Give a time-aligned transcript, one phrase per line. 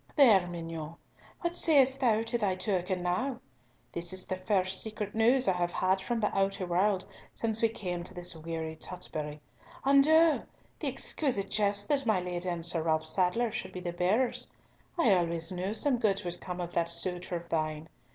[0.15, 0.95] "There, mignonne!
[1.41, 3.39] What sayest thou to thy token now?
[3.93, 7.69] This is the first secret news I have had from the outer world since we
[7.69, 9.41] came to this weary Tutbury.
[9.85, 10.41] And oh!
[10.79, 14.51] the exquisite jest that my Lady and Sir Ralf Sadler should be the bearers!
[14.97, 17.87] I always knew some good would come of that suitor of thine!